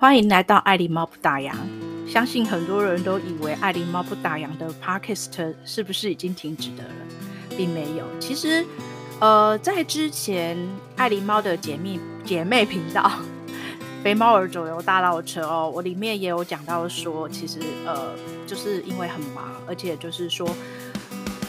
[0.00, 1.52] 欢迎来到爱狸猫不打烊。
[2.08, 6.90] 相信很多人都以为爱狸猫不打烊的 Podcast 是不是已经停止的了，
[7.54, 8.04] 并没有。
[8.18, 8.64] 其实，
[9.20, 10.56] 呃，在之前
[10.96, 13.12] 爱狸猫的姐妹姐妹频道
[14.02, 18.14] 《肥猫儿走游大闹车》哦，我里面也有讲到说，其实呃，
[18.46, 20.48] 就是因为很忙，而且就是说，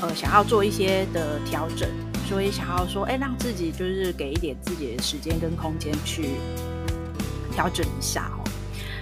[0.01, 1.87] 呃，想要做一些的调整，
[2.27, 6.31] 所以想要说，哎，让自己就是给一点自己的时间跟空间去
[7.53, 8.29] 调整一下。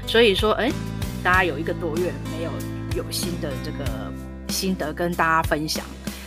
[0.09, 0.71] 所以说，哎，
[1.23, 2.51] 大家有一个多月没有
[2.97, 4.11] 有新的这个
[4.47, 5.85] 心得跟大家分享。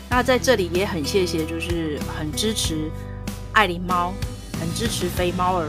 [0.08, 2.88] 那在这里也很谢谢，就是很支持
[3.50, 4.14] 爱狸猫，
[4.60, 5.66] 很支持肥猫儿，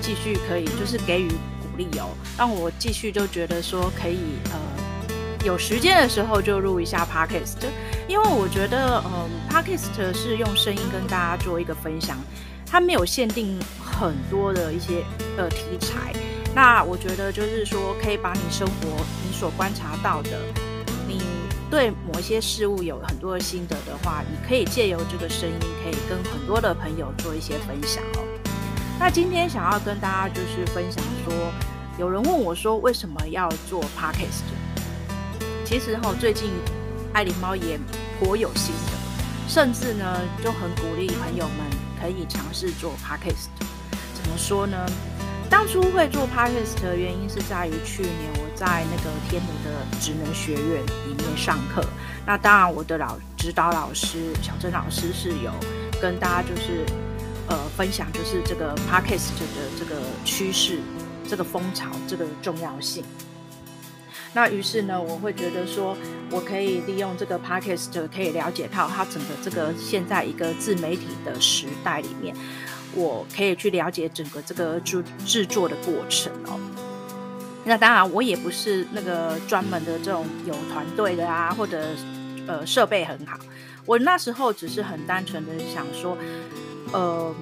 [0.00, 4.18] 继续可以就是给予鼓励哦，让我继续就觉得说可以
[4.52, 7.66] 呃有时间的时候就录一下 Podcast，
[8.06, 12.16] 因为我觉得嗯、呃、Podcast 是用声音跟大家做一个分享，
[12.64, 15.02] 它没有限定很多的一些
[15.36, 16.12] 呃题材。
[16.54, 18.74] 那我觉得就是说，可以把你生活
[19.26, 20.38] 你所观察到的，
[21.08, 21.22] 你
[21.70, 28.24] 对某一些事物有很多的心得的话，你可以借由这个声音，可以跟很多的朋友做一些分享哦。
[29.00, 31.34] 那今天想要跟大家就是分享说，
[31.98, 34.44] 有人问我说，为什么要做 Podcast？
[35.64, 36.50] 其实哈，最近
[37.14, 37.80] 爱狸猫也
[38.20, 38.92] 颇有心得，
[39.48, 41.66] 甚至呢就很鼓励朋友们
[41.98, 43.48] 可以尝试做 Podcast。
[44.14, 44.76] 怎么说呢？
[45.52, 51.84] 当初会做 Podcast 的原因是在于去年我在那个天母的职能学院里面上课，
[52.26, 55.52] 那当然我的老指导老师小珍老师是有
[56.00, 56.86] 跟大家就是
[57.48, 60.78] 呃分享就是这个 Podcast 的这个趋势、
[61.28, 63.04] 这个风潮、这个重要性。
[64.32, 65.94] 那于是呢，我会觉得说
[66.30, 72.34] 我可以利用这个 Podcast 可以了解到它整个这个现在一个自媒体的时代里面。
[72.94, 76.60] 我可以去了解整个这个制制作的过程哦。
[77.64, 81.80] 那当然，我也不是那个专门的这种有团队的啊，或者
[82.46, 83.38] 呃设备很好。
[83.86, 86.18] 我那时候只是很单纯的想说，
[86.92, 87.34] 呃，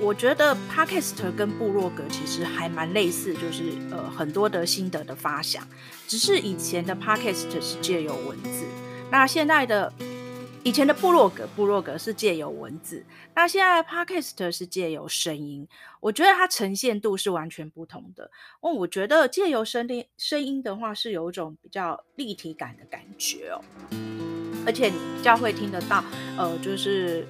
[0.00, 5.66] 我觉得 Podcast 跟部落格其实还蛮类似，就是呃很多的心得的发想。
[6.06, 8.64] 只是以前的 Podcast 是借由文字，
[9.10, 9.92] 那现在的。
[10.68, 13.02] 以前的部落格，部落格是借由文字，
[13.34, 15.66] 那现在的 Podcast 是借由声音。
[15.98, 18.30] 我觉得它呈现度是完全不同的。
[18.60, 23.64] 哦，我觉得借由声音声音的话，是有一种比较立体感的感觉哦，
[24.66, 26.04] 而且你比较会听得到，
[26.36, 27.26] 呃，就是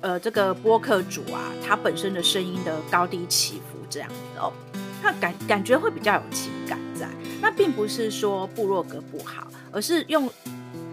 [0.00, 4.52] 呃这个播客主啊，他本身的声音的高低起伏这样子哦，
[5.02, 7.08] 那感感觉会比较有情感在。
[7.42, 10.30] 那并不是说部落格不好，而是用。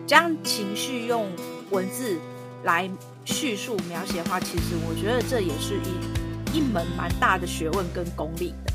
[0.05, 1.31] 将情绪用
[1.71, 2.17] 文字
[2.63, 2.89] 来
[3.25, 8.73] 叙述描写的话，其实我觉得这也是一一门蛮大的学问跟功力的。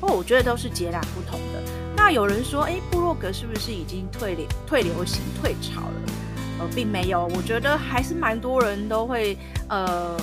[0.00, 1.62] 哦，我觉得都是截然不同的。
[1.94, 6.12] 那有人说，哎，布洛格是不是已经退流退流行退潮了？
[6.60, 9.36] 呃，并没有，我觉得还是蛮多人都会
[9.68, 10.18] 呃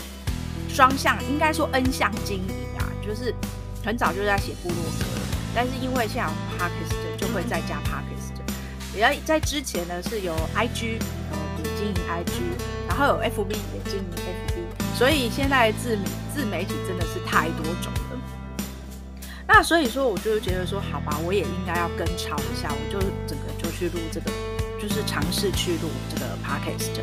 [0.67, 3.33] 双向，应该说 N 向经营啊，就是
[3.85, 5.05] 很早就在写布洛格，
[5.53, 8.06] 但是因为现在 Podcast 就会再加 Podcast。
[8.97, 10.99] 也在之前呢，是有 IG，
[11.31, 12.41] 呃，也经营 IG，
[12.87, 15.97] 然后有 FB 也经营 FB，所以现在自
[16.33, 18.19] 自媒体真的是太多种了。
[19.47, 24.31] 那所以说，我就觉得说，好吧，我也应该要跟潮一下，我就整个就去录这个，
[24.81, 27.01] 就是尝试去录这个 Podcast。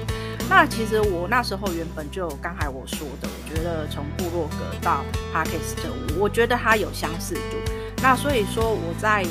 [0.49, 5.76] 那其实我那时候原本就刚才我说的，我觉得从部落格到 Podcast，
[6.19, 7.56] 我觉得它有相似度。
[8.03, 9.25] 那所以说我在。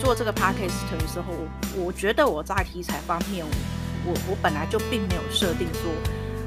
[0.00, 1.32] 做这个 podcast 的时候，
[1.76, 3.44] 我我觉得我在题材方面，
[4.04, 5.92] 我我本来就并没有设定说，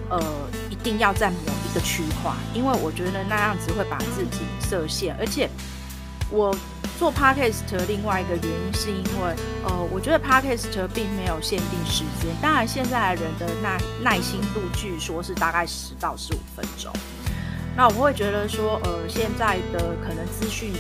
[0.10, 0.22] 呃，
[0.70, 1.36] 一定要在某
[1.70, 5.16] 一个区块，因为我觉得那样子会把自己设限。
[5.20, 5.48] 而且
[6.30, 6.56] 我
[6.98, 12.36] 做 podcast 另外一个原因是因为，呃，我觉得 podcast 并没有限定时间。
[12.42, 16.92] 当然，现在的人的耐耐心度据说是大概十到十五分钟。
[17.76, 20.74] 那我会觉得说，呃，现在的可能资讯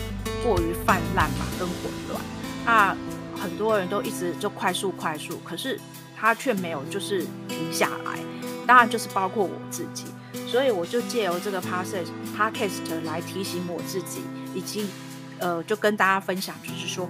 [0.43, 1.77] 过于泛滥嘛，跟混
[2.09, 2.21] 乱。
[2.65, 2.95] 那
[3.35, 5.79] 很多人都一直就快速快速，可是
[6.15, 8.17] 他却没有就是停下来。
[8.65, 10.05] 当然就是包括我自己，
[10.47, 12.07] 所以我就借由这个 podcast
[12.37, 14.21] podcast 来提醒我自己，
[14.55, 14.87] 以及
[15.39, 17.09] 呃，就跟大家分享，就是说，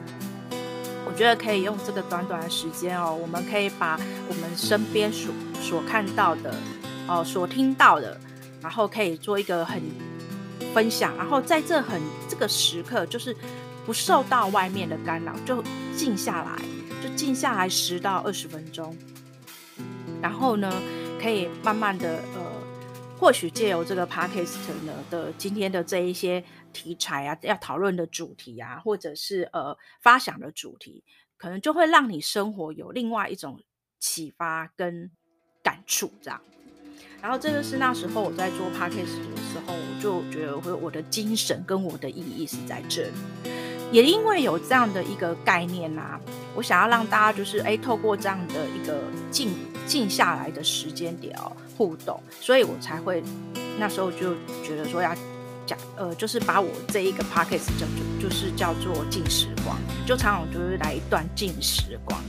[1.06, 6.56] 我觉得可以用这个短短的时间哦，我们可以把我们身边所所看到的
[7.08, 8.20] 哦，所听到的，
[8.60, 9.80] 然后可以做一个很
[10.74, 13.36] 分享，然后在这很这个时刻就是。
[13.86, 15.64] 不受到外面的干扰，就
[15.96, 16.62] 静下来，
[17.02, 18.96] 就静下来十到二十分钟，
[20.22, 20.72] 然后呢，
[21.22, 22.42] 可以慢慢的呃，
[23.20, 31.04] 或许借由这个 podcast 呢的今天的这一些题材啊，要讨论的主题啊，或者是呃发想的主题，
[31.38, 33.62] 可能就会让你生活有另外一种
[34.00, 35.12] 启发跟
[35.62, 36.40] 感触这样。
[37.22, 43.12] 然后这个是那时候我在做 podcast 的时候，我就觉得我我的精神跟我的意义是在这里。
[43.92, 46.20] 也因为有这样的一个概念啊，
[46.56, 49.50] 我想要让大家就是哎，透过这样的一个静
[49.86, 53.24] 静下来的时间点哦互动，所以我才会
[53.78, 54.34] 那时候就
[54.64, 55.14] 觉得说要
[55.66, 62.20] 讲呃，就是把我这一个 podcast 叫做就是叫做静时光，就常常就是来一段静时光。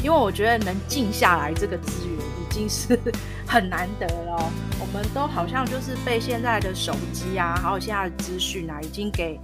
[0.00, 2.96] 因为我觉得能静下来这个资源已经是
[3.44, 9.36] 很难得了，我们都好像就是被现在的手机啊，还有现在的资讯啊，已经给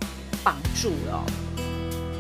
[0.44, 1.24] 绑住了。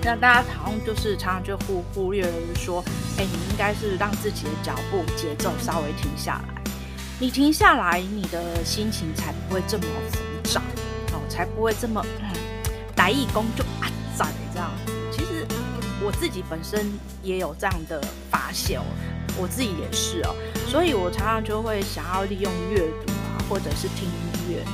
[0.02, 2.82] 那大家好像就是常常就忽忽略了就是说，
[3.16, 6.62] 哎，你应该是让自己的脚步节奏稍微停下来。
[7.20, 10.18] 你停下来，你的心情才不会这么浮
[10.50, 10.60] 躁，
[11.12, 12.28] 哦，才不会这么嗯，
[12.96, 14.70] 来一工就啊赞这样。
[15.12, 15.46] 其实
[16.02, 16.92] 我自己本身
[17.22, 18.84] 也有这样的发现哦，
[19.38, 20.34] 我自己也是哦，
[20.66, 24.64] 所以我常常就会想要利用阅读啊，或者是听音乐，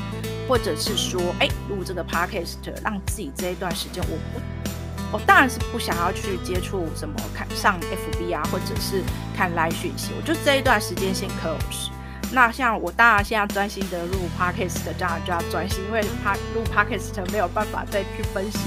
[0.50, 9.04] 或者是说，哎，录这个 podcast，让自己这一段时间，我不，我当然是不想要去接触什么看上 FB 啊，或者是
[9.36, 11.90] 看 Line 讯息，我就这一段时间先 close。
[12.32, 18.58] 那像我当然现在专心的录 podcast，这样就要专心，因为他录 podcast 没有办法再去分析。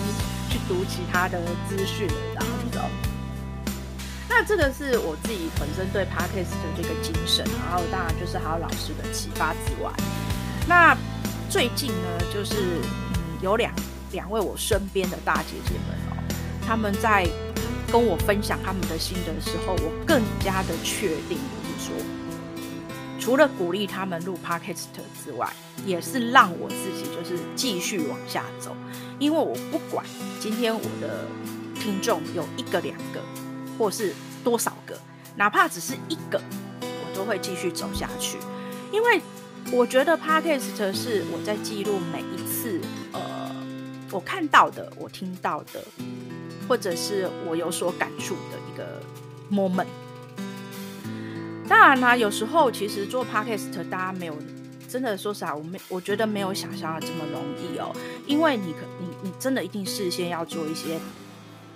[0.50, 3.10] 去读其他的资讯了，这样子。
[4.30, 9.92] 那这个是我自己本身对 Podcast 的这个精神，然后当然就是还有老师的启发之外，
[10.68, 10.96] 那
[11.54, 13.72] 最近呢，就是嗯，有两
[14.12, 16.18] 两位我身边的大姐姐们哦，
[16.66, 17.28] 他们在
[17.92, 21.96] 跟我分享他们的心得的时候，我更加的确定，就是说，
[23.20, 24.86] 除了鼓励他们录 Podcast
[25.24, 25.48] 之外，
[25.86, 28.76] 也是让我自己就是继续往下走。
[29.20, 30.04] 因为我不管
[30.40, 31.28] 今天我的
[31.80, 33.22] 听众有一个、两个，
[33.78, 34.12] 或是
[34.44, 34.98] 多少个，
[35.36, 36.42] 哪怕只是一个，
[36.82, 38.40] 我都会继续走下去。
[38.92, 39.22] 因为
[39.72, 42.80] 我觉得 Podcast 是我在记录每一次，
[43.12, 43.56] 呃，
[44.12, 45.84] 我看到的、我听到的，
[46.68, 49.02] 或者是我有所感触的一个
[49.52, 49.88] moment。
[51.68, 54.36] 当然啦，有时候其实做 Podcast 大家没有。
[54.86, 57.92] 真的说实话，我没我觉得没有想象的这么容易哦，
[58.28, 61.00] 因为你可你你真的一定事先要做一些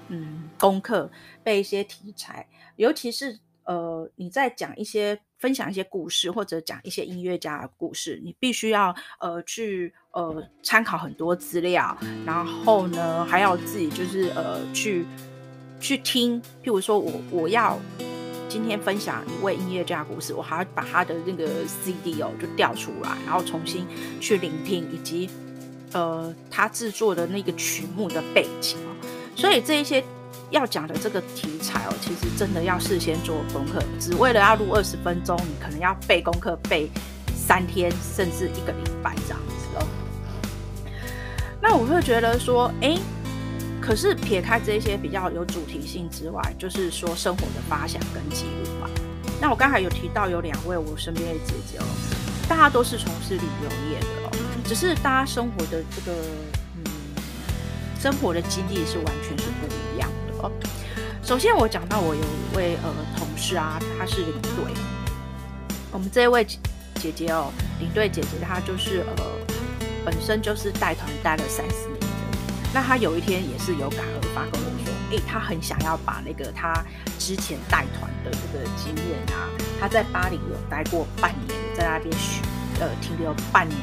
[0.10, 1.10] 嗯功课，
[1.44, 2.45] 背一些题材，
[2.75, 15.06] 尤其是呃你在讲一些分享一些故事或者讲一些音乐家的故事，你必须要呃去呃参考很多资料，然后呢还要自己就是呃去
[15.80, 17.78] 去听，譬如说我我要。
[18.50, 23.86] 今天分享一位音乐家故事，我还要把他的那个 CD 哦就调出来，然后重新
[24.22, 25.30] 去聆听，以及
[25.92, 28.78] 呃他制作的那个曲目的背景。
[29.36, 30.02] 所以这一些
[30.49, 36.89] 要讲的这个题材哦，其实真的要事先做功课，只为了要录二十分钟，你可能要背功课背
[37.35, 39.88] 三天甚至一个礼拜这样子哦。
[41.61, 42.97] 那我会觉得说，哎。
[43.79, 48.89] 可是撇开这些比较有主题性之外，就是说生活的发想跟记录吧。
[49.39, 51.85] 那我刚才有提到有两位我身边的姐姐哦，
[52.49, 54.31] 大家都是从事旅游业的哦，
[54.65, 56.17] 只是大家生活的这个
[56.75, 56.91] 嗯，
[57.97, 60.09] 生活的经历是完全是不一样
[60.41, 60.51] 哦。
[61.23, 64.73] 首先我讲到我有一位呃同事啊，她是领队，
[65.91, 66.45] 我们这一位
[66.95, 69.23] 姐姐哦，领队姐姐她就是呃
[70.06, 71.99] 本身就是带团带了三四年。
[72.73, 76.83] 那她有一天也是有感而发跟我说，诶、欸，他很想要把那个她
[77.17, 79.47] 之前带团的这个经验啊，
[79.79, 82.41] 她在巴黎有待过半年，在那边学，
[82.79, 83.79] 呃，停留半年，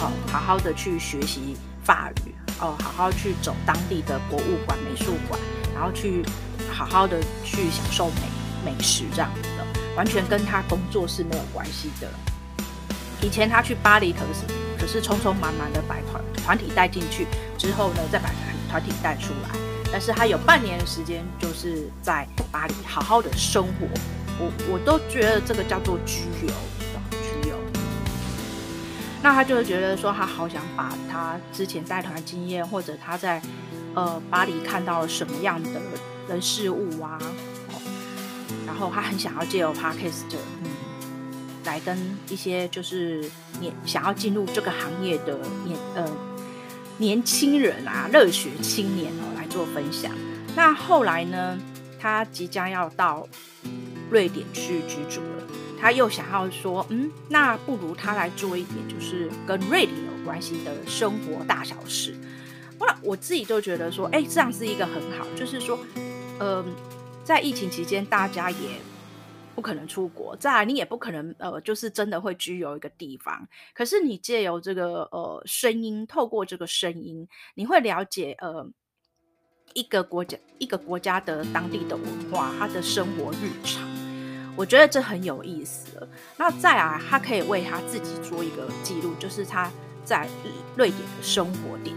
[0.00, 5.40] 哦，好好的去学习法语，哦，好好去走当地的博物馆、美术馆，
[5.78, 6.24] 然后去
[6.68, 9.64] 好好的去享受美美食这样子的，
[9.96, 12.10] 完全跟他工作是没有关系的。
[13.22, 14.44] 以前他去巴黎可是
[14.76, 18.28] 可是匆匆忙忙的把团团体带进去之后呢，再把
[18.68, 19.56] 团体带出来。
[19.92, 23.86] 但是他有半年的时间就是在巴黎好好的生活，
[24.40, 26.52] 我我都觉得这个叫做居留，
[27.12, 27.56] 居留。
[29.22, 33.40] 那他就觉得说，他好想把他之前带团经验，或者他在
[33.98, 35.70] 呃巴黎看到了什么样的
[36.28, 37.18] 人事物啊，
[38.66, 40.22] 然后他很想要借由 Podcast
[40.62, 40.70] 嗯。
[41.64, 46.08] 来跟一些就是年想要进入这个行业的年呃
[46.96, 50.10] 年轻人啊，热血青年哦来做分享。
[50.56, 51.58] 那后来呢，
[52.00, 53.28] 他即将要到
[54.10, 55.44] 瑞典去居住了，
[55.78, 62.17] 他又想要说，嗯，那不如他来做一点就是跟瑞典有关系的生活大小事。
[63.02, 66.64] 我自己就觉得说，哎，这样是一个很好，就是说，嗯、呃，
[67.24, 68.56] 在疫情期间，大家也
[69.54, 73.46] 不可能出国，再来你也不可能呃，就是真的会居有一个地方。
[73.74, 78.68] 可是你借由这个呃声音，透过这个声音，你会了解呃
[79.74, 83.86] 一个国家一个国家的当地的文化，他的生活日常。
[84.56, 86.08] 我觉得这很有意思。
[86.36, 89.70] 那再来，他可以为他自己做一个记录，就是他
[90.04, 90.28] 在
[90.76, 91.94] 瑞典的生活点。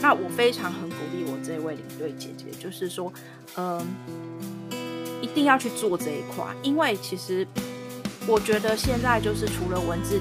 [0.00, 3.12] 那我非常很鼓励我这位领队姐姐，就是说，
[3.56, 3.86] 嗯。
[5.20, 7.46] 一定要去做这一块，因为其实
[8.26, 10.20] 我觉得现在就是除了文字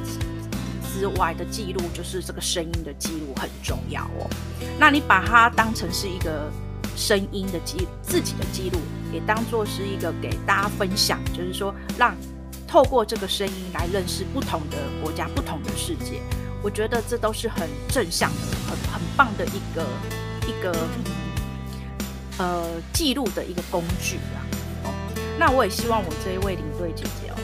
[0.92, 4.28] 之外的记录，就是这个声音的记录很重要哦。
[4.80, 6.52] 那你把它当成是一个
[6.96, 8.80] 声音的记自己的记录，
[9.14, 12.16] 也当做是一个给大家分享，就是说让
[12.68, 16.22] 透过这个声音来认识不同的国家、不同的世界。
[16.64, 18.76] 我觉得这都是很正向的、很
[19.18, 19.86] 棒的一个
[20.48, 20.88] 一个
[22.38, 24.46] 呃记录的一个工具啊。
[25.40, 27.36] 那我也希望我这一位领队姐姐哦，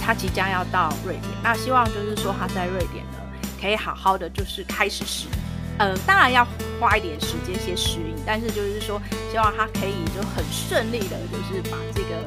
[0.00, 3.18] 她即将要到瑞典，那希望就是说她在瑞典呢，
[3.60, 5.32] 可以好好的就是开始适应，
[5.78, 6.46] 呃，当然要
[6.78, 9.02] 花一点时间先适应，但是就是说
[9.32, 12.24] 希望她可以就很顺利的，就是把这个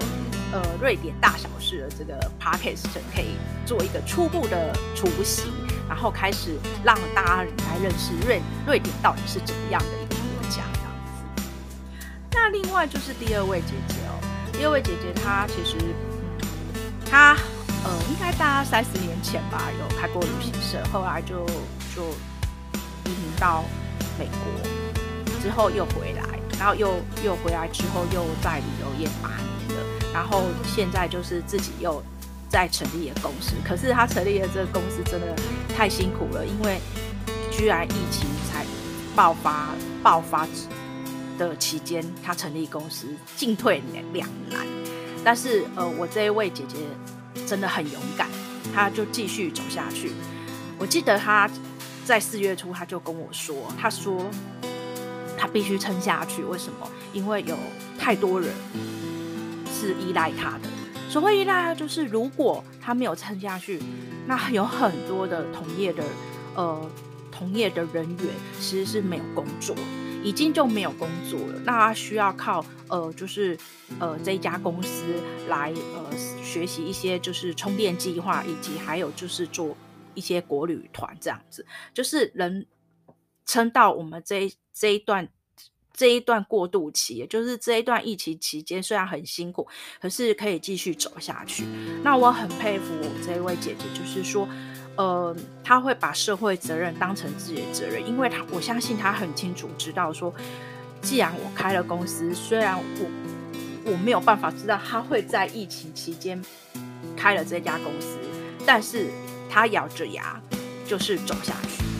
[0.52, 2.84] 呃瑞典大小事的这个 podcast
[3.16, 5.46] 可以做一个初步的雏形，
[5.94, 11.44] 然后开始让大家来认识瑞瑞典到底是怎么样的一个国家这样子。
[12.32, 14.18] 那另外就是第二位姐姐哦。
[14.52, 15.78] 第二位姐姐，她其实，
[17.06, 17.38] 她
[17.84, 21.46] 呃，应该大概三十年前吧，有开过旅行社，后来就
[21.96, 22.02] 就
[23.06, 23.64] 移民到
[24.18, 26.24] 美国，之后又回来，
[26.58, 32.04] 然后又又回来之后又在旅游业八年了，然后现在就是自己又
[32.54, 33.56] 再成立了公司。
[33.68, 35.36] 可是他成立的这个公司真的
[35.76, 36.80] 太辛苦了，因为
[37.52, 38.66] 居然疫情才
[39.14, 40.48] 爆发爆发。
[41.36, 43.82] 的期间，他成立公司，进退
[44.14, 44.68] 两难。
[45.24, 46.78] 但是，呃，我这一位姐姐
[47.48, 48.28] 真的很勇敢，
[48.72, 50.12] 她就继续走下去。
[50.78, 51.50] 我记得她
[52.06, 54.30] 在四月初，她就跟我说：“她说
[55.36, 56.88] 她必须撑下去，为什么？
[57.14, 57.58] 因为有
[57.98, 58.54] 太多人
[59.74, 60.70] 是依赖她的。
[61.14, 63.80] 所谓依赖，就是如果他没有撑下去，
[64.26, 66.04] 那有很多的同业的
[66.56, 66.90] 呃
[67.32, 68.28] 同业的人员
[68.60, 69.76] 其实是没有工作。”
[70.26, 73.56] 已经就没有工作了，那他需要靠呃，就是
[74.00, 79.78] 呃这一家公司来呃学习一些就是充电计划，以及还有就是做
[80.16, 82.66] 一些国旅团这样子，就是能
[83.46, 85.28] 撑到我们这这一段
[85.94, 89.68] 这一段过渡期，也就是这一段疫情期间，虽然很辛苦，
[90.02, 91.66] 可是可以继续走下去。
[92.04, 94.48] 那我很佩服我这一位姐姐，就是说。
[94.96, 100.32] 呃，他会把社会责任当成自己的责任，因为他我相信他很清楚知道说，
[101.02, 106.40] 既然我开了公司，虽然我我没有办法知道他会在疫情期间
[107.18, 108.20] 开了这家公司，
[108.68, 109.08] 但是
[109.50, 110.40] 他咬着牙
[110.86, 111.93] 就是走下去。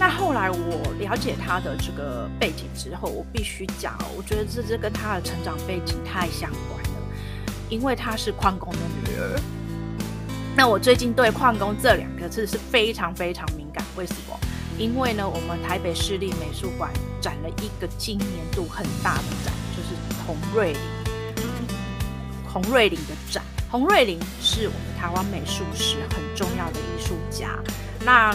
[0.00, 7.02] 那后来我了解他的这个背景之后，我必须讲，我觉得这这跟他的成长背景太相关了，
[7.68, 9.38] 因为他是矿工的女儿。
[10.56, 14.40] 那我最近对矿工这两个字是非常非常敏感，为什么？
[14.78, 16.90] 因为呢，我们台北市立美术馆
[17.20, 19.90] 展了一个今年度很大的展，就是
[20.26, 20.80] 洪瑞麟。
[22.48, 27.50] 洪瑞玲的展，洪瑞玲是我们台湾美术史很重要的艺术家。
[28.02, 28.34] 那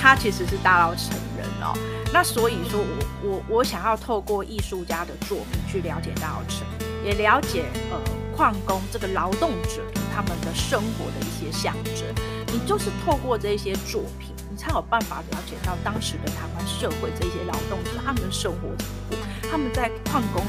[0.00, 1.76] 他其实是大到成人哦。
[2.12, 6.62] 那所以说我我我想要透过艺术家的作品去了解大稻埕，
[7.04, 8.00] 也了解呃
[8.34, 9.82] 矿工这个劳动者。
[10.12, 12.04] 他们的生活的一些象征，
[12.52, 19.18] 你就是透过这些作品，你才有办法了解到当时的台湾社会这些劳动者他们的生活怎么过，
[19.50, 20.44] 他们在矿工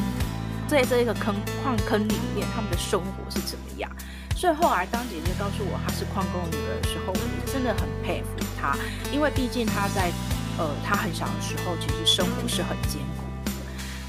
[0.67, 3.89] 在这个坑矿坑里面，他们的生活是怎么样。
[4.41, 8.75] 最后来当姐姐告诉我她是矿工女儿的时候，我真的很佩服她，
[9.13, 10.12] 因为毕竟她在
[10.57, 13.51] 呃她很小的时候，其实生活是很艰苦的。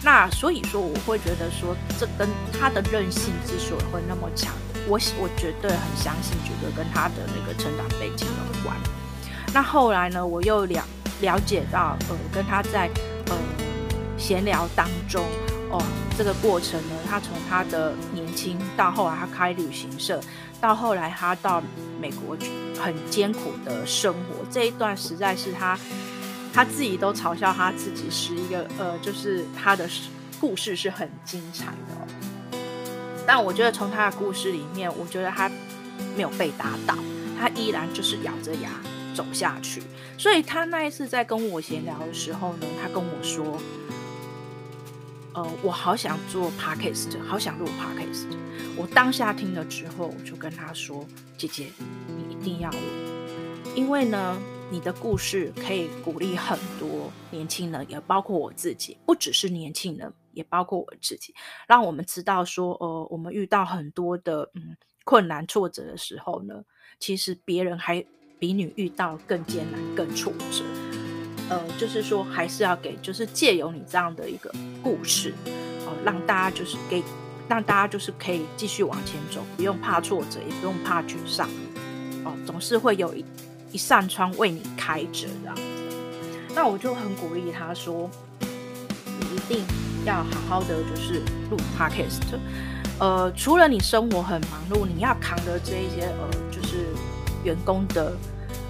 [0.02, 2.26] 那所以说，我会觉得说，这跟
[2.58, 4.54] 她的韧性之所以会那么强。
[4.88, 8.74] 我我绝对很相信，绝对跟她的那个成长背景有关。
[9.52, 10.82] 那后来呢，我又了
[11.20, 12.88] 了解到，呃，跟他在
[13.26, 13.36] 呃
[14.16, 15.26] 闲聊当中，
[15.72, 15.82] 哦，
[16.18, 20.20] 这个过程呢，他从他的年轻到后来他开旅行社，
[20.60, 21.62] 到后来他到
[21.98, 22.36] 美国
[22.78, 25.78] 很艰苦的生活，这一段实在是他
[26.52, 29.88] 他自己都嘲笑他自己是一个呃，就是他的
[30.38, 32.58] 故事是很精彩的。
[33.26, 35.50] 但我觉得从他的故事里面，我觉得他
[36.14, 36.94] 没有被打倒，
[37.40, 38.68] 他依然就是咬着牙
[39.14, 39.82] 走下去。
[40.18, 43.58] 所以他那一次在跟我闲聊的时候呢，他跟我说
[45.34, 48.26] ：“呃，我好想做 podcast，好想录 podcast。”
[48.76, 51.66] 我当下听了之后，我就跟他说：“姐姐，
[52.06, 52.78] 你一定要录，
[53.74, 54.40] 因为呢。”
[54.72, 61.34] 你的故事可以鼓励很多年轻人，也包括我自己，不只是年轻人，也包括我自己，
[61.68, 64.74] 让我们知道说，呃，我们遇到很多的嗯
[65.04, 66.64] 困难挫折的时候呢，
[66.98, 68.02] 其实别人还
[68.38, 70.64] 比你遇到更艰难、更挫折。
[71.48, 74.50] 呃，就是说，还是要给，就是借由你这样的一个
[74.82, 75.34] 故事，
[75.86, 77.02] 哦、让大家就是给，
[77.48, 81.48] 让大家就是可以继续往前走，不用怕挫折，也不用怕沮丧，
[82.24, 83.24] 哦、总是会有一。
[83.74, 85.62] 一扇窗为你开着这样子，
[86.54, 88.06] 那我就很鼓励他说
[89.18, 89.64] ：“你一定
[90.04, 92.20] 要好好的就是录 podcast。
[92.98, 96.88] 呃，除了你生活很忙碌，你要扛的这一些呃，就是
[97.44, 98.12] 员工的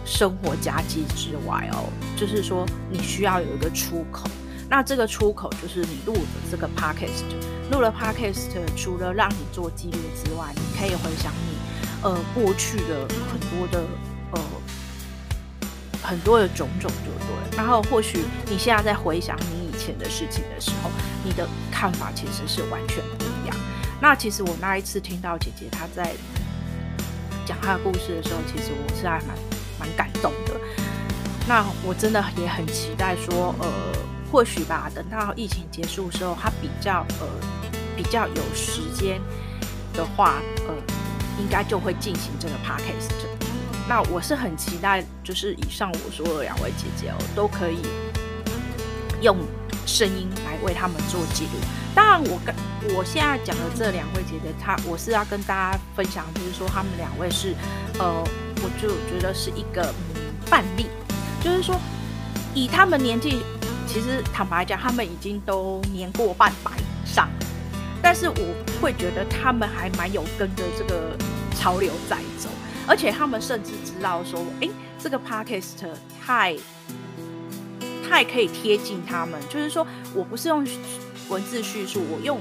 [0.04, 4.28] 生活夹击之外哦，就是说你需要有一个出口。
[4.68, 7.24] 那这个出口就是你录的这个 podcast。
[7.70, 11.56] 录了 podcast，除了让你做记录之外，你可以回想你
[12.02, 13.84] 呃过去的很多的
[14.32, 14.40] 呃。”
[16.04, 17.56] 很多的种种，就对。
[17.56, 20.90] 然后或许你现在在回想你以前的事情的时候，
[21.24, 23.56] 你的看法其实是完全不一样。
[24.00, 26.12] 那其实我那一次听到姐姐她在
[27.46, 29.36] 讲她的故事的时候，其实我是还蛮
[29.82, 30.52] 蛮感动的。
[31.48, 33.68] 那我真的也很期待说，呃，
[34.30, 37.26] 或许吧，等到疫情结束的时候，她比较呃
[37.96, 39.20] 比较有时间
[39.92, 40.74] 的话，呃，
[41.40, 43.10] 应该就会进行这个 podcast。
[43.88, 47.78] 那我是很期待，就是以上我说的两位姐姐哦，都可以
[49.20, 49.36] 用
[49.84, 51.58] 声音来为他们做记录。
[51.92, 52.54] 当然，我跟
[52.96, 57.54] 我现在讲的这两位姐姐，她我是要跟大家分享，就是说他们两位是，
[57.98, 58.24] 呃，
[58.62, 59.92] 我就觉得是一个
[60.46, 60.86] 范例，
[61.42, 61.80] 就是说
[62.54, 63.42] 以他们年纪，
[63.86, 67.28] 其实坦白讲，他们已经都年过半百以上，
[68.00, 71.16] 但是我会觉得他们还蛮有跟着这个
[71.56, 72.48] 潮流在走。
[72.86, 75.86] 而且他们甚至知道说，诶，这个 podcast
[76.24, 76.56] 太
[78.08, 80.66] 太可以贴近他们，就是说我不是用
[81.28, 82.40] 文字叙述，我用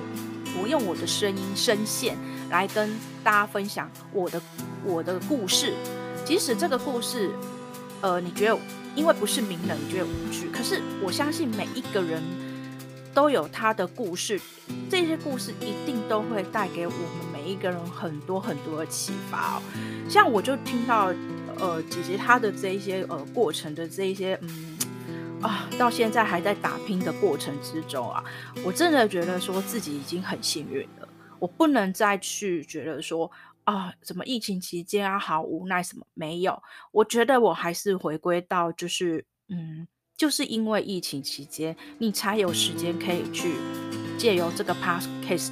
[0.59, 2.17] 我用我的声音声线
[2.49, 4.41] 来跟大家分享我的
[4.83, 5.75] 我的故事。
[6.31, 7.29] 即使这个故事，
[7.99, 8.57] 呃，你觉得
[8.95, 12.23] 因为不是名人，你觉得无趣，可是我相信每一个人
[13.13, 14.39] 都有他的故事，
[14.89, 17.01] 这些故事一定都会带给我们。
[17.33, 19.61] 每一个人很多很多的启发，
[20.07, 21.13] 像我就听到，
[21.59, 24.77] 呃，姐姐她的这一些呃过程的这一些，嗯
[25.41, 28.23] 啊，到现在还在打拼的过程之中啊，
[28.63, 33.29] 我真的觉得说自己已经很幸运了，我不能再去觉得说
[33.63, 43.53] 啊，什么疫情期间啊好无奈什么没有，我觉得我还是回归到就是，嗯，就是因为疫情期间，你才有时间可以去
[44.17, 45.49] 借由这个 podcast。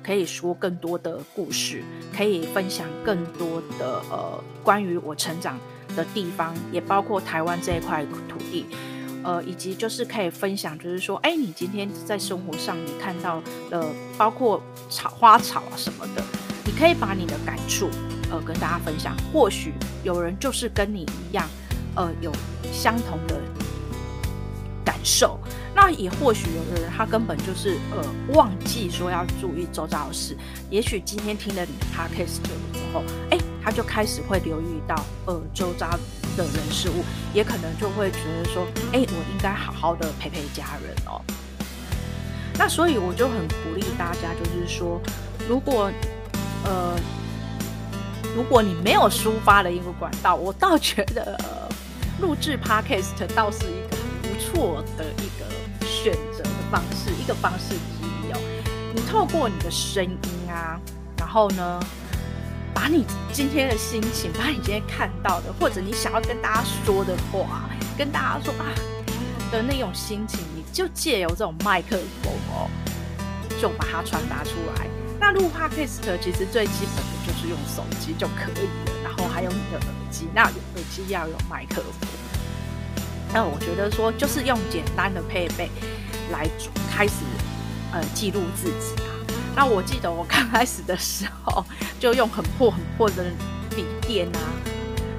[0.00, 1.84] 可以说更多的故事，
[2.16, 5.58] 可以分享更多的呃关于我成长
[5.94, 8.64] 的地方，也包括台湾这一块土地，
[9.22, 16.24] 呃，以及就是可以分享，就是说，哎，你今天在生活上你看到了，包括草花草啊什么的，
[16.68, 17.88] 你可以把你的感触
[18.30, 19.72] 呃跟大家分享，或许
[20.04, 21.48] 有人就是跟你一样，
[21.94, 22.30] 呃，有
[22.70, 23.40] 相同的
[24.84, 25.40] 感受。
[25.74, 28.04] 那也或许有的人他根本就是呃
[28.34, 30.36] 忘记说要注意周遭的事，
[30.68, 32.50] 也许今天听了你的 podcast 之
[32.92, 35.88] 后，哎，他就开始会留意到呃周遭
[36.36, 37.02] 的人事物，
[37.32, 41.18] 也可能就会觉得说，哎，我应该好好的陪陪家人哦。
[42.58, 45.00] 那所以我就很鼓励大家，就是说，
[45.48, 45.90] 如果
[46.68, 46.96] 呃
[48.36, 51.36] 如果你没有抒发的一个管道，我倒觉得
[52.20, 55.48] 录制 podcast 倒是一个不错的一个。
[55.90, 58.38] 选择的方式，一个方式之一哦。
[58.94, 60.78] 你透过你的声音啊，
[61.16, 61.80] 然后呢，
[62.72, 68.66] 把你今天的心情，把你今天看到的，或者你想要跟大家说的话，跟大家说啊
[69.50, 72.70] 的那种心情，你就借由这种麦克风哦，
[73.60, 74.86] 就把它传达出来。
[75.20, 80.52] 那录 Podcast 其实最基本的就是用手机就可以了，然后还有你的耳机，那耳
[80.90, 82.08] 机要有麦克风。
[83.32, 85.68] 那我觉得说，就是用简单的配备
[86.30, 86.48] 来
[86.90, 87.14] 开始，
[87.92, 89.10] 呃，记录自己啊。
[89.54, 91.64] 那我记得我刚开始的时候，
[92.00, 93.24] 就用很破很破的
[93.76, 94.40] 笔电啊，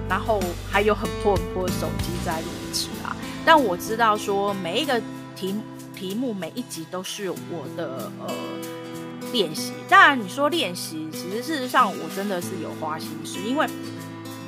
[0.10, 3.16] 然后还有很破很破的手机在录制啊。
[3.46, 5.00] 但我知道说，每一个
[5.36, 5.54] 题
[5.96, 8.34] 题目每一集都是我的呃
[9.32, 9.74] 练习。
[9.88, 13.68] 当然你说练习，其实事实上我真的是有花心思，因为。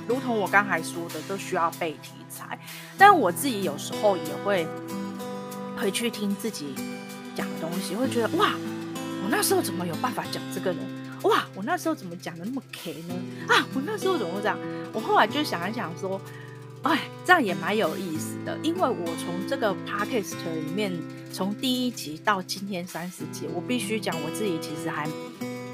[0.07, 2.59] 如同我刚才说的，都需要背题材。
[2.97, 4.67] 但我自己有时候也会
[5.77, 6.73] 回去听自己
[7.33, 8.51] 讲的东西，会觉得哇，
[9.23, 10.79] 我那时候怎么有办法讲这个呢？
[11.23, 13.13] 哇，我那时候怎么讲的那么 K 呢？
[13.47, 14.57] 啊，我那时候怎么会这样？
[14.91, 16.19] 我后来就想一想说，
[16.83, 20.91] 哎，这样也蛮有意思的，因为我从这个 Podcast 里面，
[21.31, 25.07] 从第一集到今天三十集，我必须讲我自己其实还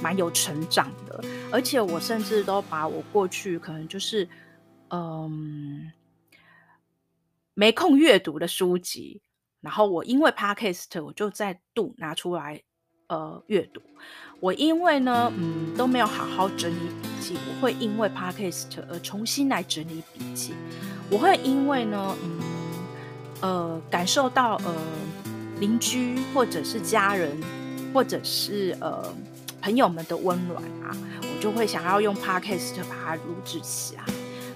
[0.01, 4.27] 蛮有成长的，而且我甚至都把我过去可能就是
[4.89, 5.89] 嗯
[7.53, 9.21] 没空阅读的书籍，
[9.61, 12.61] 然后我因为 Podcast 我就再度拿出来
[13.07, 13.81] 呃阅读。
[14.39, 20.53] 我因为呢，嗯，都没有好好整理笔记，我会因为 Podcast 而重新来整理笔记。
[21.09, 22.39] 我会因为呢，嗯，
[23.41, 24.75] 呃，感受到呃
[25.59, 27.35] 邻居或者是家人
[27.93, 29.03] 或者是呃
[29.61, 34.03] 朋友们的温暖啊，我就会想要用 Podcast 把它录制起来。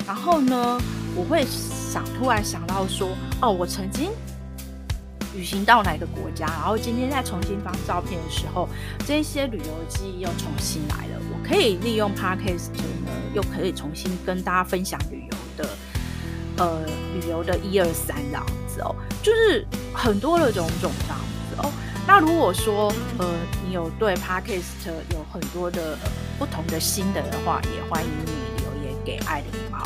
[0.06, 0.80] 然后呢，
[1.16, 3.10] 我会想突然想到说，
[3.42, 4.12] 哦，我曾经。
[5.34, 6.46] 旅行到哪个国家？
[6.46, 8.68] 然后今天再重新放照片的时候，
[9.06, 11.22] 这些旅游记忆又重新来了。
[11.32, 12.84] 我可以利用 Podcast 呢，
[13.34, 15.70] 又可以重新跟大家分享旅游的，
[16.58, 16.82] 呃，
[17.14, 21.72] 旅游的一二三这样子哦，就是很多的种种这样子哦。
[22.06, 23.34] 那如果说呃，
[23.66, 25.98] 你有对 Podcast 有很多的、
[26.38, 29.80] 不同的心得的话，也欢迎你留言给爱琳猫。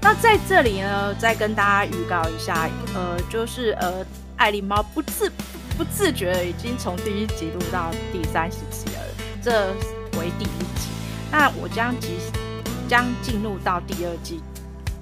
[0.00, 4.06] 那在这里呢，再跟大家预告一下，呃，就是呃。
[4.36, 5.30] 爱琳猫不自
[5.76, 9.00] 不自觉的已经从第一集录到第三十集了，
[9.42, 9.72] 这
[10.18, 10.88] 为第一集。
[11.30, 12.18] 那我将即
[12.88, 14.42] 将进入到第二季，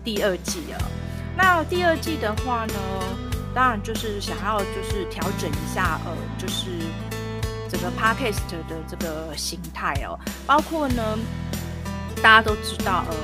[0.05, 0.79] 第二季了。
[1.37, 2.75] 那第二季的话呢，
[3.53, 6.71] 当然就是想要就是调整一下，呃，就是
[7.69, 11.19] 整个 podcast 的这个形态哦，包括呢，
[12.23, 13.17] 大家都知道，呃，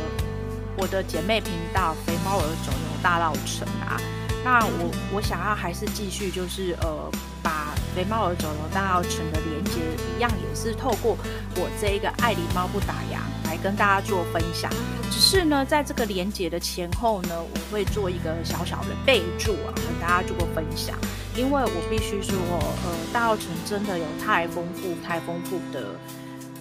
[0.77, 3.97] 我的姐妹频道肥猫儿走游大稻埕啊。
[4.43, 7.11] 那我我想要还是继续就是呃
[7.43, 9.81] 把肥猫儿走游大稻埕的连接
[10.17, 11.17] 一样，也是透过
[11.57, 14.71] 我这一个爱狸猫不打烊来跟大家做分享。
[15.11, 20.97] 只是呢，在这个连接的前后呢，我会做一个小小的备注啊，跟大家做个分享。
[21.37, 25.95] 因为我必须说，呃，大稻埕真的有太丰富、太丰富的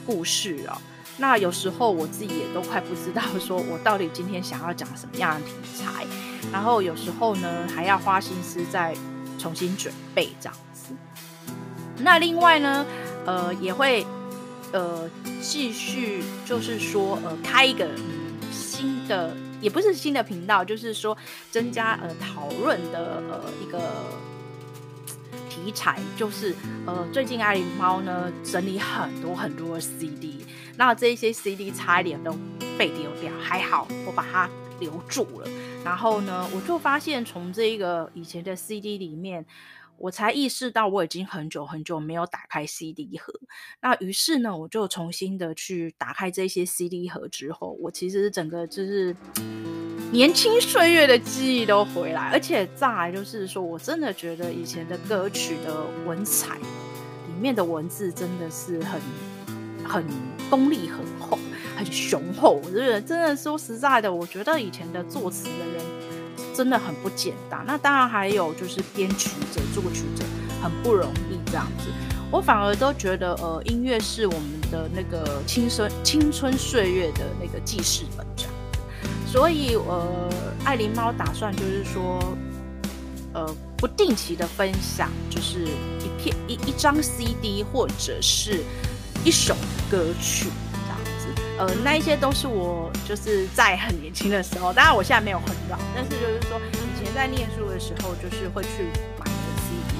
[0.05, 0.77] 故事哦。
[1.17, 6.05] 那有时候我自己也都快不知道，说我到底今天想要讲什么样的题材，
[6.51, 8.95] 然后有时候呢还要花心思再
[9.37, 10.93] 重新准备这样子。
[11.97, 12.85] 那另外呢，
[13.25, 14.05] 呃，也会
[14.71, 15.09] 呃
[15.41, 17.89] 继续就是说呃开一个
[18.51, 21.17] 新的，也不是新的频道，就是说
[21.51, 23.79] 增加呃讨论的呃一个
[25.49, 30.45] 题材，就是呃最近爱琳猫呢整理很多很多的 CD。
[30.77, 32.33] 那这些 CD 差一点都
[32.77, 34.49] 被丢掉，还好我把它
[34.79, 35.47] 留住了。
[35.83, 39.45] 然后呢，我就发现从这一个以前的 CD 里面，
[39.97, 43.33] 我才意识到我已经很久很久没有打开 CD 盒。
[43.81, 49.15] 那于是呢，我就重新的去打开这些 CD 盒之后，我其实整个就是
[50.11, 59.01] 年轻岁月的记忆都回来，而且再来就是说我真的觉得以前的歌曲的文采里面的文字真的是很
[59.83, 60.39] 很。
[60.49, 61.37] 功力很厚，
[61.79, 65.81] 很雄厚，我觉得真的说实在的，我觉得以前的作词的人
[66.53, 67.63] 真的很不简单。
[67.65, 70.25] 那当然还有就是编曲者、作曲者
[70.61, 71.85] 很不容易这样子。
[72.29, 78.79] 我反而都觉得，呃，音乐是我们的那个青春青春岁月的那个记事本这样子。
[79.25, 80.29] 所以，呃，
[80.65, 82.19] 爱琳猫打算就是说，
[83.33, 88.65] 呃，不定期的分享，就是一片一一张 CD 或者是。
[89.25, 89.53] 一首
[89.91, 90.47] 歌曲，
[91.59, 98.85] 呃，那一些都是我就是在很年轻的时候，当然我现在没有很老，但是就是说以前在念书的时候，就是会去
[99.19, 99.31] 买的
[99.67, 99.93] CD。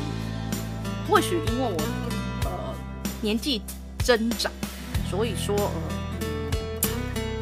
[1.10, 1.78] 或许因为我
[2.46, 2.74] 呃
[3.20, 3.62] 年纪
[4.06, 4.50] 增长，
[5.10, 5.72] 所以说呃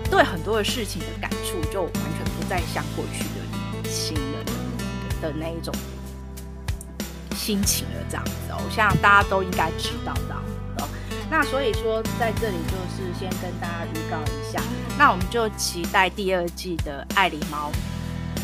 [0.10, 4.44] 对很多的事情的感触就完全不再像过去的新人
[5.22, 5.72] 的那一种
[7.36, 10.36] 心情了，这样子哦，我想大家都应该知道的。
[11.30, 14.62] 那所以说，在这里就是先跟大家预告一下，
[14.98, 17.72] 那我们就期待第二季的爱狸猫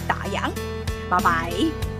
[0.07, 0.49] 打烊，
[1.09, 1.92] 拜拜。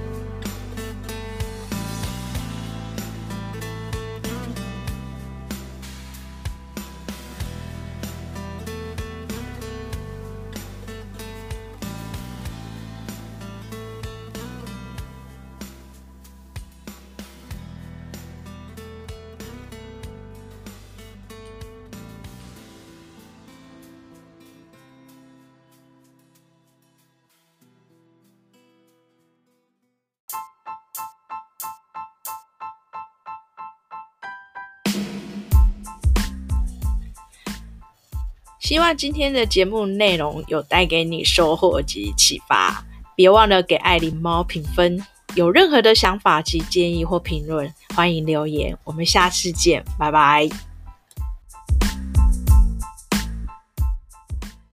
[38.74, 42.84] 希望今天的节目内容有带给你收获及启发。
[43.16, 45.00] 别忘了给爱琳猫评分。
[45.36, 48.76] 有任何的想法及建议或评论，欢迎留言。
[48.84, 50.73] 我们下次见，拜拜。